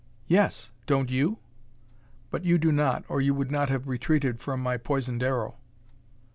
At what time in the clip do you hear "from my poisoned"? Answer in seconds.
4.39-5.21